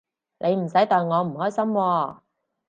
[0.39, 2.19] 你唔使代我唔開心喎